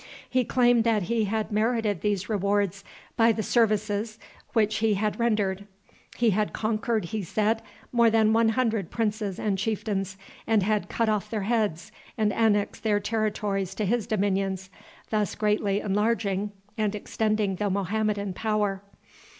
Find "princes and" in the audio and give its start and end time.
8.89-9.59